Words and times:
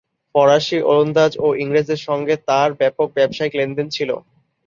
ফরাসি, 0.35 0.77
ওলন্দাজ 0.89 1.31
ও 1.39 1.57
ইংরেজদের 1.63 2.01
সঙ্গে 2.07 2.35
তাঁর 2.49 2.69
ব্যাপক 2.79 3.07
ব্যবসায়িক 3.17 3.53
লেনদেন 3.55 3.87
ছিল। 3.89 4.09